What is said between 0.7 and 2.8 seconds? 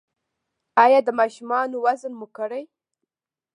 ایا د ماشومانو وزن مو کړی؟